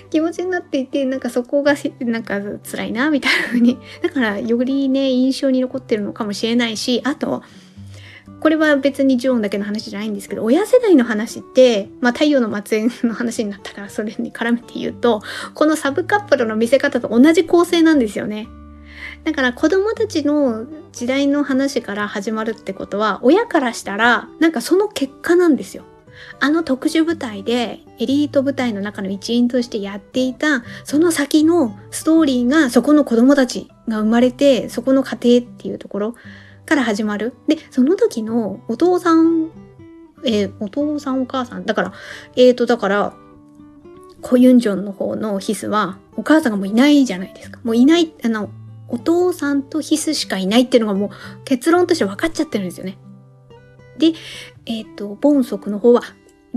[0.09, 3.77] 気持ちになっていて、なんかそこがなんか辛いな、みたいな風に。
[4.01, 7.43] だからよりね、印象に残ってるのかもしれないし、あと、
[8.39, 15.21] これは別にジョーンだけの話じゃないんですけど、親世代の話って、まあ太陽の末裔の話になったからそれに絡めて言うと、
[15.53, 18.47] このサブカップルの見せ方と同じ構成なんですよね。
[19.23, 25.83] だから子供たちの時代の話から始まるってことは、親からしたら、なんかその結果なんですよ。
[26.39, 36.15] あの特殊部隊でエリート部隊の中の一員としてやっていたその先のストーリーがそこの子供たちが生まれてそこの家庭っていうところ
[36.67, 37.33] から始まる。
[37.47, 39.49] で、その時のお父さん、
[40.23, 41.93] えー、お父さんお母さん、だから、
[42.35, 43.13] えーと、だから、
[44.21, 47.59] コユンジョンの方のヒスは、お母さんがもういないじゃないですか。
[47.63, 48.49] もういない、あの、
[48.89, 51.09] お父さんとヒスしかいないっていうのがもう
[51.45, 52.97] 結論として分かっちゃってるんですよね。
[53.97, 54.13] で、
[54.65, 56.01] えっ、ー、と、ボンソクの方は、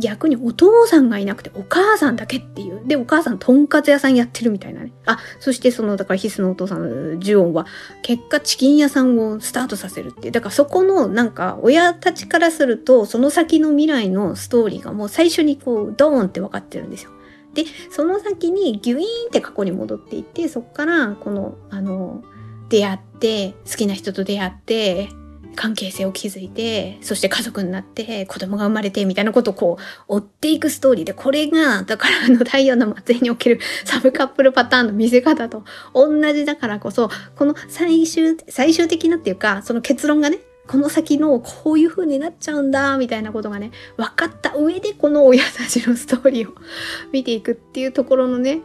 [0.00, 2.86] 逆にお父さんがいなくてお母さんだけっていう。
[2.86, 4.92] で、お母さんとんかつ屋さんやってるみたいなね。
[5.06, 7.66] あ、そしてその、だからヒスのお父さんジュオンは、
[8.02, 10.32] 結果チキン屋さんをスタートさせるっていう。
[10.32, 17.10] だからそこの、なんか、親たちからすると、その先の未来のストーリーがもう最初にこう、ドーンって分かってるんですよ。
[17.54, 22.22] で、その先にギュイーンって過去に戻っていって、そこから、この、あの、
[22.68, 25.08] 出会って、好きな人と出会って、
[25.56, 46.54] 関係性を築いて、そして家族になって、子供が生まれて、みたいなことをこう、追っていくストーリーで、これが、だからあの太陽の末裔におけるサブカップルパターンの見せ方と同じだからこそ、この最終、最終的なっていうか、その結論がね、この先のこういう風になっちゃうんだ、みたいなことがね、分かった上でこの親たちのストーリーを
[47.12, 48.62] 見ていくっていうところのね、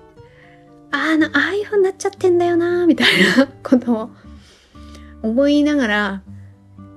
[0.91, 4.09] ああ、ああいう風になっちゃってんだよな、みたいなことを
[5.23, 6.21] 思いながら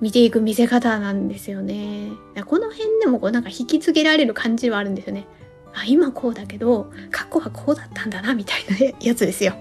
[0.00, 2.10] 見ていく見せ方なんですよね。
[2.46, 5.26] この辺でもこうなんか引き継げられる感じはあるんですよね。
[5.74, 9.54] あ、今こうだけど、過去はこうだったんだな、みたいなやつですよ。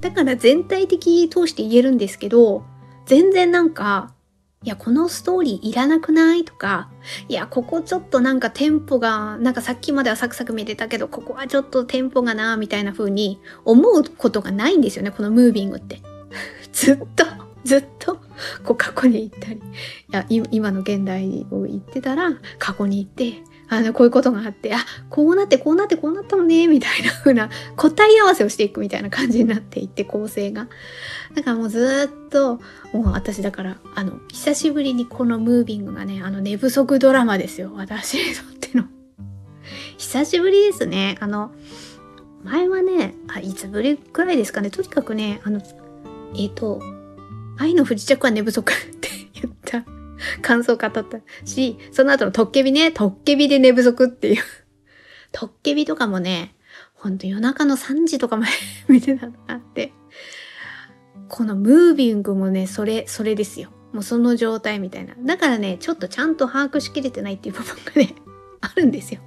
[0.00, 2.64] だから全体的通して言えるんですけど、
[3.06, 4.14] 全然なんか、
[4.64, 6.88] いや、このストーリーいらなくないとか、
[7.28, 16.00] いや、ここちょっとなんかテンポが、なんかさっきまではサクサク見てたけど、ここはちょっとテンポがな、みたいな風に思うことがないんですよね、このムービングって。
[16.72, 17.24] ずっと、
[17.64, 18.16] ずっと、
[18.64, 19.60] こう過去に行ったり、い
[20.10, 30.68] や、今の現代を言ってたら、過去に行って、あの、こういうことがあって、あ、こうなって、こうなって、こうなったのね、みたいな風な答え合わせをしていくみたいな感じになっていって、構成が。
[31.34, 32.56] だからもうずっと、
[32.92, 37.72] もう私だから、あの、久しぶりにこのムービングがね、あの、寝不足ドラマですよ。
[37.74, 38.84] 私にとっての。
[39.96, 41.16] 久しぶりですね。
[41.20, 41.52] あの、
[42.44, 44.70] 前はね、あ、いつぶりくらいですかね。
[44.70, 45.60] とにかくね、あの、
[46.34, 46.82] えっ、ー、と、
[47.58, 49.84] 愛の不時着は寝不足って言った
[50.40, 51.04] 感想を語った
[51.44, 54.42] し、その後のトッケビね、トッケビで寝不足っていう。
[55.32, 56.54] トッケビとかもね、
[56.94, 58.52] ほんと夜中の3時とかまで
[58.88, 59.92] 見てたなって。
[61.28, 63.70] このムービングもね、それ、それですよ。
[63.92, 65.14] もうその状態みたいな。
[65.18, 68.14] だからね、ちょっとちゃんと把握しきれてないっていう部分がね、
[68.60, 69.20] あるんですよ。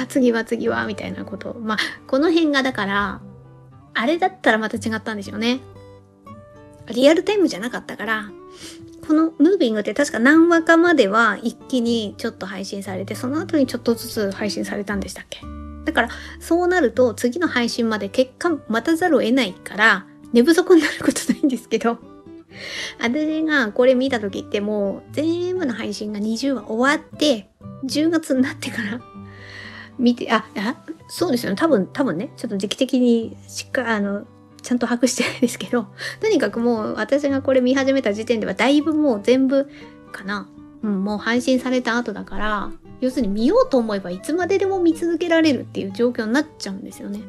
[0.00, 1.54] あ次は次は、みたいなこと。
[1.54, 3.20] まあ、この辺がだから、
[3.94, 5.60] あれだったらまた違ったんでしょうね。
[6.92, 8.30] リアルタイムじゃなかったから、
[9.06, 15.40] このムービングって確か何話かまでは一気にちょっと配信されて、その後にちょっとずつ配信されたんでしたっけ？
[15.84, 16.08] だから、
[16.40, 21.98] そうなると次の配信まで結果待たざるを得ないから、寝不足になることないんですけど、
[22.98, 27.48] 私がこれ見た時ってもう全部の配信が20話終わって、
[27.84, 29.00] 10月になってから
[29.98, 30.76] 見て、あ、あ、
[31.08, 31.56] そうですよね。
[31.56, 34.26] 多分、多分ね、ちょっと時期的にしっかり、あの、
[34.68, 35.86] ちゃんと把握してないですけど、
[36.20, 39.66] とにかくもう私がこれ見始めた時点ではだいぶもう全部
[40.12, 40.46] かな。
[40.82, 47.22] うん、もう配信された後だから、要するに見ようと思えばいつまででも見続けられるっていう状況になっちゃうんですよね。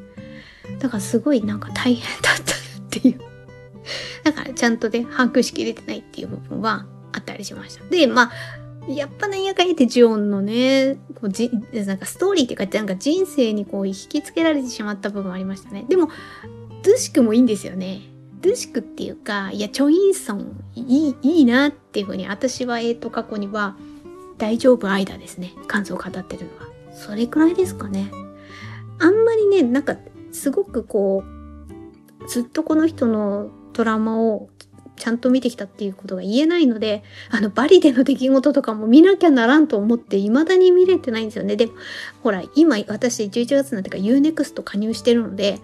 [0.80, 3.20] だからすごいなんか大変だったっていう。
[4.26, 7.86] だからちゃんとね、把握しきれてないっていう部分はあったりしました。
[7.86, 8.32] で、まあ、
[8.90, 15.86] やっぱなんやかんやってジオンのね、こうじなんかストーリーっていうか、なんか人生にこう引きつけられてしまった部分ありましたね。
[15.88, 16.10] でも、
[16.84, 18.02] ドゥシクもいいんですよね。
[18.42, 23.76] ドゥシクっていうか、いや、チョインソンいい、いいなっていうふうに、私は、えっ、と、過去には、
[24.38, 25.54] 大丈夫間ですね。
[25.68, 26.70] 感想を語ってるのは。
[26.94, 28.10] それくらいですかね。
[29.00, 29.98] あんまりね、なんか、
[30.32, 34.50] すごくこう、ずっとこの人のドラマを
[34.96, 41.56] ちゃんと見てきたっていうことが言えないので、あの、バリでの出来事とかも見なきゃならんと思って、未だに見れてないんですよね。
[41.56, 41.74] でも、
[42.22, 45.60] ほら、今、私、11月なっていうか UNEXT 加入してるので、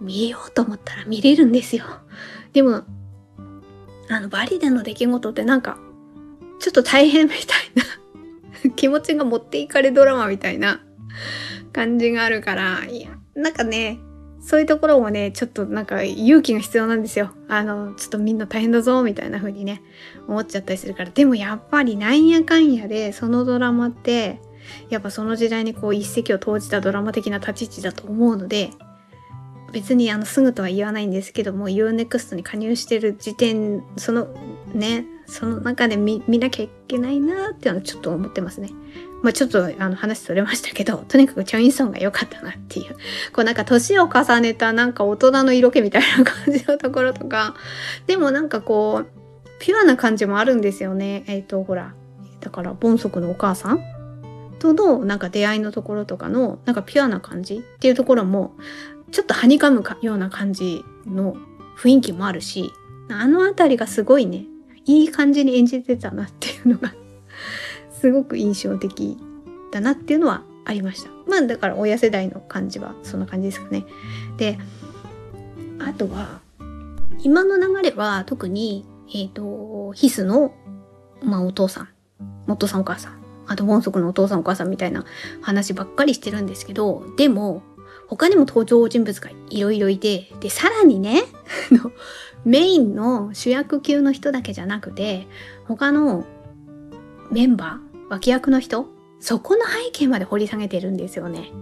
[0.00, 1.84] 見ようと思ったら見れるんですよ。
[2.52, 2.82] でも、
[4.08, 5.78] あの、バリでの出来事ってなんか、
[6.60, 10.80] ちょっと大変みたいな 気持ちが持っていかれドラマみたいな
[11.72, 14.00] 感じがあるから、いや、なんかね、
[14.40, 17.30] そういうところもね、ちょっとなんか勇気が必要なんですよ。
[17.48, 19.82] あの、ちょっとみんな大変だぞ、みたいな風にね、
[20.26, 21.10] 思っちゃったりするから。
[21.10, 24.40] でもやっぱりなんやかんやで、そのドラマって、
[24.90, 28.70] やっぱその時代にこう一石を投じたドラマ的な立ち位置だと思うので、
[29.72, 34.28] 別にあのすぐとは言わないんですけども UNEXT に加入してる時点その
[34.72, 38.70] ねその中で見見なきゃいけないなっていうのはちょっと思ってますね。
[39.22, 42.94] まあちょっとあの話それましたけど、とにかくチョインソンが良かったなっていう。
[43.32, 47.54] こうなんか年を重ねたなんか大人の色気みたいな感じのところとか、
[48.06, 49.06] でもなんかこう、
[49.58, 51.24] ピュアな感じもあるんですよね。
[51.26, 51.94] えっ、ー、と、ほら、
[52.40, 53.82] だから、ボンソクのお母さん
[54.58, 58.54] とのなんか出会いのところとかのなんかピュアな感じっていうところも
[59.10, 61.36] ちょっとはにかむかような感じの
[61.76, 62.72] 雰囲気もあるし、
[63.10, 64.44] あのあたりがすごいね、
[64.84, 66.92] いい感じに演じてたなっていうのが
[67.92, 69.16] すごく印象的
[69.72, 71.10] だなっていうのはありました。
[71.26, 73.86] まあだから親世代の感じはそんな感じですかね。
[74.36, 74.58] で、
[75.78, 76.40] あとは、
[77.22, 80.52] 今の流れは特に、えっ、ー、と、ヒスの、
[81.22, 81.88] まあお父さん、
[82.46, 85.04] お父さんお母さん、あと、ンソクのお父さんお母さんみたいな
[85.40, 87.62] 話ばっかりしてるんですけど、でも、
[88.08, 91.22] 他にも登場人物がいろいろいて、で、さらにね、
[92.44, 95.26] メインの主役級の人だけじゃなくて、
[95.66, 96.24] 他の
[97.30, 98.88] メンバー、脇役の人、
[99.20, 101.52] そこの背景まで掘り下げてるんですよね。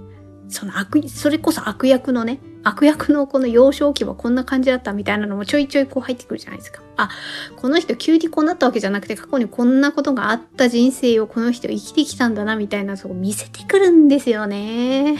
[0.48, 6.82] その悪、それこそ悪役のね、悪役のこの幼少期はこんな感じだったみたいなのもちょいちょいこう入ってくるじゃないですか。
[6.96, 7.10] あ、
[7.56, 15.16] この人急にこうなったわけじゃなくて過去にこんなことがあった人生をこの人生きてきたんだなみたいなそこ見せてくるんですよね。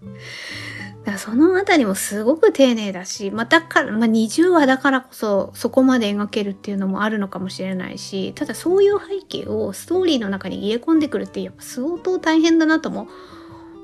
[0.00, 13.08] だからそのあたりもすごく丁寧だし、まあ、だから、まあ、20話だからこそそこまで描けるっていうのもあるのかもしれないし、ただそういう背景をストーリーの中に入れ込んでくるってやっぱ相当大変だなとも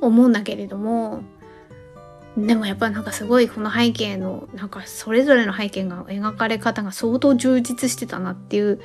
[0.01, 1.23] 思うんだけれども
[2.37, 8.81] でもやっぱなんかすごいこの背景のなんかそれぞれの背景が描かれ方が相当充実してたなっていう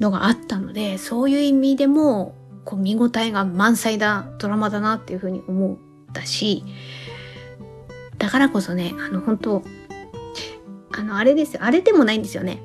[0.00, 5.78] のがあったのでそういう意味でもこう見応えが満載だドラマだなっていうふうに思う。
[6.08, 6.64] ったし
[8.18, 9.62] だからこそねあの本当
[10.92, 12.62] あのあれですよあれでもないんですよね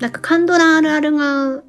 [0.00, 1.62] なんかカンドラあるあるが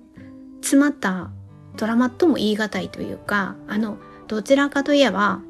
[0.61, 1.29] 詰まった
[1.77, 3.97] ドラマとも言い難いというかあの
[4.27, 5.41] どちらかといえば、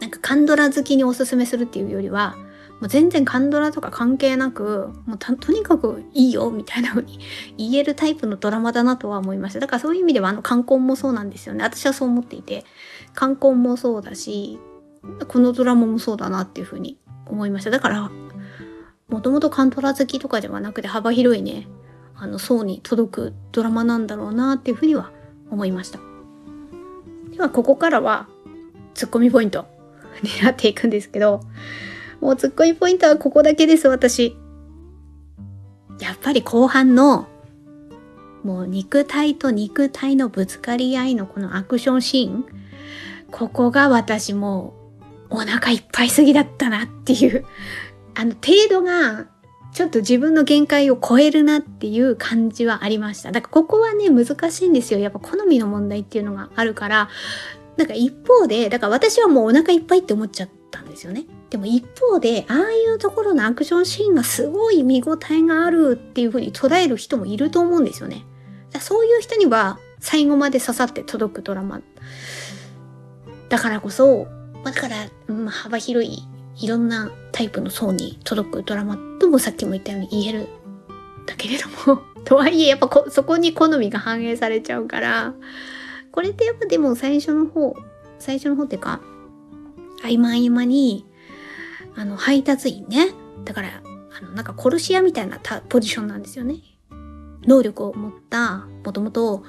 [0.00, 2.36] なんかカンドラ好きにおすすめするっていうよりは、
[2.80, 7.18] もう全然カンドラとか関係なく、もうとにかくいいよみたいな風に
[7.56, 9.60] 言えるタイプのドラマだなとは思いました。
[9.60, 11.64] だからそういう意味ではあの観光もそうなんですよね。
[11.64, 12.64] 私はそう思っていて、
[13.14, 14.58] 観光もそうだし、
[15.28, 17.70] このドラマもそうだなっていう風に思いました。
[17.70, 18.10] だから、
[19.08, 21.68] もともとカンドラ好きとかではなくて幅広いね、
[22.16, 25.10] あの層に届くドラマなんだろうなっていう風には
[25.50, 25.98] 思いました。
[27.30, 28.28] ではここからは
[28.94, 29.66] ツッコミポイント
[30.22, 31.40] になっていくんですけど、
[32.20, 34.36] もうツッコミポイントはここだけです、私。
[36.00, 37.28] やっぱり後半の、
[38.42, 42.44] もう肉体と肉体のぶつかり合いのこのアクションシーン、
[43.34, 44.74] ここが私も
[45.28, 47.44] お腹いっぱいすぎだったなっていう、
[48.14, 49.26] あの程度が
[49.72, 53.32] ちょっと自分の限界を超えるなっていう感じはありました。
[53.32, 55.00] だからここはね、難しいんですよ。
[55.00, 57.08] やっぱ好みの問題っていうのがあるから、
[57.76, 61.26] なんか一方で、だから私はもうお腹いっぱいって思っちゃったんですよね。
[61.50, 68.24] でも一方で、ああいうところのアクションシーンがすごい見応えがあるっていう風に捉える人もいると思うんですよね。
[68.70, 71.80] だそういう人には最後まで刺さって届くドラマ。
[73.54, 74.26] だからこそ、
[74.64, 74.96] だから、
[75.28, 76.24] うん、幅広い
[76.56, 80.48] いろんなタイプの層に届くドラマともさっきも言ったように言える
[81.24, 85.34] だけれども とはいえやっぱこそこに好みが反映されちゃうから
[86.10, 87.76] これってやっぱでも最初の方
[88.18, 89.00] 最初の方っていうか
[90.02, 91.06] 合間合間に
[91.94, 93.12] あの配達員ね。
[93.44, 93.68] だから
[94.18, 95.38] あのなんか殺し屋みたいな
[95.68, 96.56] ポジションなんですよね。
[97.46, 99.44] 能力を持ったもともと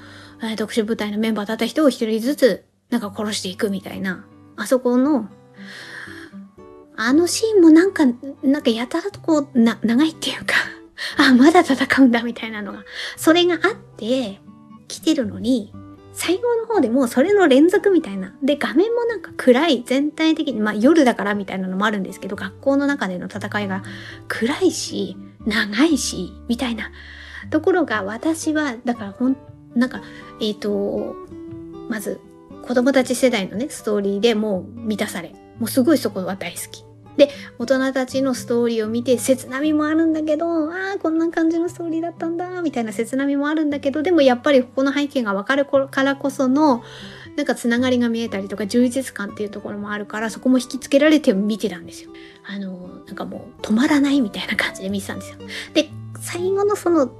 [0.56, 4.24] 特殊部隊のメンバーだった人を一人ずつなんか殺していくみたいな
[4.56, 5.28] あそこの
[6.96, 8.04] あのシーンもなんか、
[8.42, 10.54] なんかやたらとこう、な、長いっていうか
[11.18, 12.84] あ、まだ戦うんだみたいなのが、
[13.16, 14.40] それがあって、
[14.88, 15.72] 来てるのに、
[16.14, 18.34] 最後の方でもうそれの連続みたいな。
[18.42, 23.82] で、画面もなんか暗い、全体的に、まあ夜だからみたいなのもあるんですけど、学校の中での戦いが
[24.28, 26.90] 暗いし、長いし、みたいな
[27.50, 29.36] ところが私は、だからほん、
[29.74, 30.00] なんか、
[30.40, 31.14] えっ、ー、と、
[31.90, 32.20] まず、
[32.66, 36.84] 子供たち世代のね、ストーリーでもう満たされ、もうすごいそこは大好き。
[37.16, 46.82] で、大人たちのストーリーを見て、切なみもあるんだけど、ああ、こんな感じのストーリーだったんだ、みたいな切なみもあるんだけど、でもやっぱりここの背景がわかるからこその、
[47.36, 52.10] なんかつながりが見えたりとか、充実感っていうところもあるから、そこも引きつけられて見てたんですよ。
[52.44, 55.38] あの、なんかもう止まらないみたいな感じで見てたんですよ。
[55.72, 55.88] で、
[56.20, 57.10] 最後のその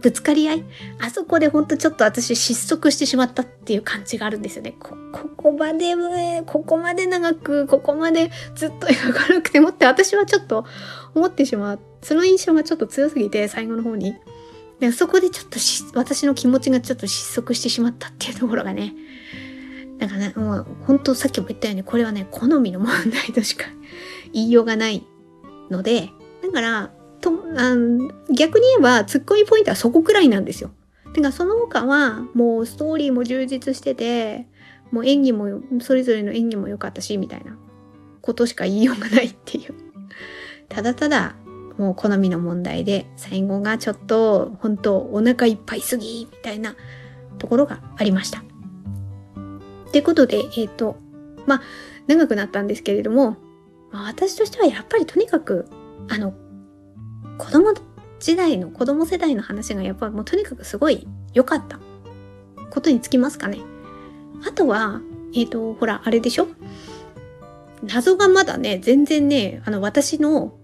[0.00, 0.64] ぶつかり合い
[1.00, 4.74] あそこでほんとちょっと私失速してしまったっていう感じがあるんですよね。
[4.78, 5.94] こ、ここまで、
[6.46, 10.64] ここまで長く、ここまでずっと描かなくてもって私はちょっと
[11.14, 11.80] 思ってしまう。
[12.02, 14.14] その印象がちょっと強すぎて、最後の方に。
[14.80, 15.58] でそこでちょっと
[15.98, 18.94] 私の気持ちがちょっと失速してしまったっていうところがね。
[19.98, 23.66] だからね、もう本当さっきも言ったように、これはね、好みの問題としか
[24.32, 25.06] 言いようがない
[25.70, 26.10] ので、
[26.42, 26.90] だから、
[27.30, 27.74] とあ
[28.32, 30.70] 逆に言えばツッコミポイントはそこくらいなんですよ。
[31.12, 34.46] てかその他はもうストーリーも充実してて
[34.90, 37.56] もう演技もそれぞれの演技も良かったしみたいな
[38.20, 39.74] ことしか言いようがないっていう。
[40.68, 41.36] ただただ
[41.78, 46.74] もう好みの問題で最後がちょっと本当お腹いっぱいすぎみたいな
[47.38, 48.40] ところがありました。
[48.40, 50.96] ってことで、えっ、ー、と、
[51.46, 51.62] まあ、
[52.06, 53.36] 長くなったんですけれども、
[53.92, 55.66] まあ、私としてはやっぱりとにかく、
[56.08, 56.34] あの、
[57.38, 57.74] 子供
[58.18, 61.78] 時代の子供世代の話がやっぱもうとにかくすごい良かった
[62.70, 63.58] ことにつきますかね。
[64.46, 65.00] あとは、
[65.34, 66.48] えっ、ー、と、ほら、あれでしょ？
[67.82, 70.54] 謎がまだね、全然ね、あの、私の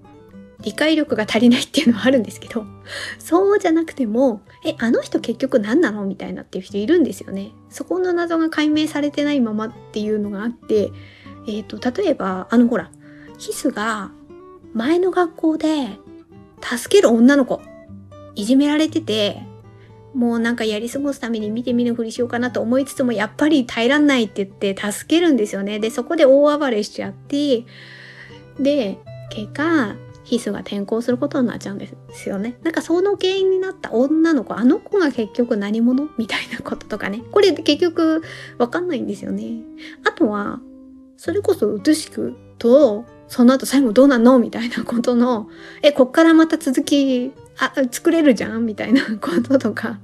[0.61, 2.65] 理解力が足りないっていうのはあるんですけど、
[3.19, 7.53] そうじゃなくても、え、あの人結局何なのみたいなっていう人いるんですよね。
[7.69, 10.91] そこの謎が解明されてないままっていうのがあって、
[11.47, 12.91] えっ、ー、と、例えば、あのほら、
[13.39, 14.11] ヒスが
[14.73, 15.99] 前の学校で
[16.63, 17.61] 助ける女の子、
[18.35, 19.43] いじめられてて、
[20.15, 25.79] もうなんかやり過ごすために見て見ぬふりしようかなと思いつつも、やっぱり耐えらんないって言って助けるんですよね。
[25.79, 27.65] で、そこで大暴れしちゃって、
[28.59, 28.99] で、
[29.31, 32.57] 結果、ヒスが転校することになっちゃうんですよね。
[32.63, 37.23] なんかその原因になった女の子、あの子が結局何者みたいなこととかね。
[37.33, 38.23] これ結局
[38.59, 39.63] わかんないんですよね。
[40.07, 40.61] あとは、
[41.17, 44.39] それこそ美しくと、その後最後どうなの？
[44.39, 45.49] みたいなことの、
[45.81, 48.67] え、こっからまた続き、あ、作れるじゃん？
[48.67, 50.01] みたいなこととか、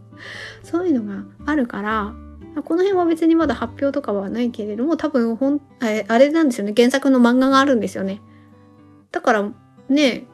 [0.63, 2.15] そういうのがあるから、
[2.65, 6.73] この辺は別にまだ発表とかはないけれども、多分ほん、あれなんですよね。
[6.75, 8.23] 原作の漫画があるんですよね。
[9.13, 9.53] だから
[9.91, 10.25] ね、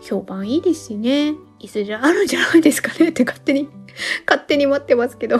[0.00, 1.34] 評判いいですしね。
[1.58, 3.68] いずれあるんじゃないですかねって勝手に
[4.26, 5.38] 勝手に待ってますけど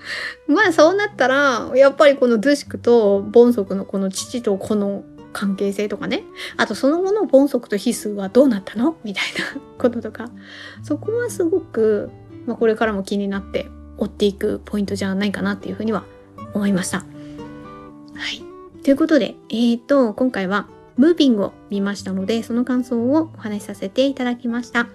[0.48, 5.04] まあそうなったら、やっぱりこのドゥシクとボンソクのこの父と子の
[5.34, 6.22] 関係性とかね。
[6.56, 8.96] あとその後のボンソクとヒスはどうなったの？
[9.04, 9.24] みたい
[9.54, 10.30] な こととか。
[10.82, 12.10] そこはすごく、
[12.46, 13.68] まあ、これからも気になって
[13.98, 16.04] 追っていくポイントじゃないかなっていうふうには
[16.54, 16.98] 思いました。
[16.98, 17.04] は
[18.32, 18.42] い。
[18.82, 24.86] ということで、えっ、ー、と、今回はムービングを見ましたので、その感想をお話しさせていただきました。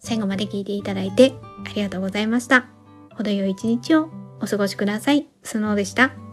[0.00, 1.34] 最後まで聞いていただいて
[1.64, 2.66] ありがとうございました。
[3.14, 4.10] 程よい一日を
[4.40, 5.28] お過ごしください。
[5.42, 6.25] スノーでした。